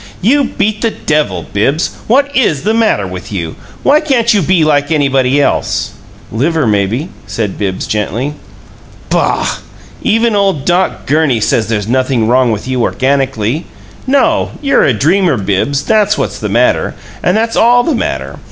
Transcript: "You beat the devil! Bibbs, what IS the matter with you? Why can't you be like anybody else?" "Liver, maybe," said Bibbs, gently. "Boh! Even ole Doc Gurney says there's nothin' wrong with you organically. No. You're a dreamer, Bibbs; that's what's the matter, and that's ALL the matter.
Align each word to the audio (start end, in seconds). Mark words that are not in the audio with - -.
"You 0.19 0.45
beat 0.45 0.81
the 0.81 0.89
devil! 0.89 1.45
Bibbs, 1.53 1.95
what 2.07 2.35
IS 2.35 2.63
the 2.63 2.73
matter 2.73 3.05
with 3.05 3.31
you? 3.31 3.55
Why 3.83 3.99
can't 4.01 4.33
you 4.33 4.41
be 4.41 4.63
like 4.63 4.89
anybody 4.89 5.39
else?" 5.39 5.91
"Liver, 6.31 6.65
maybe," 6.65 7.09
said 7.27 7.55
Bibbs, 7.59 7.85
gently. 7.85 8.33
"Boh! 9.11 9.59
Even 10.01 10.35
ole 10.35 10.53
Doc 10.53 11.05
Gurney 11.05 11.39
says 11.39 11.67
there's 11.67 11.87
nothin' 11.87 12.27
wrong 12.27 12.51
with 12.51 12.67
you 12.67 12.81
organically. 12.81 13.67
No. 14.07 14.53
You're 14.59 14.85
a 14.85 14.93
dreamer, 14.93 15.37
Bibbs; 15.37 15.83
that's 15.83 16.17
what's 16.17 16.39
the 16.39 16.49
matter, 16.49 16.95
and 17.21 17.37
that's 17.37 17.55
ALL 17.55 17.83
the 17.83 17.93
matter. 17.93 18.39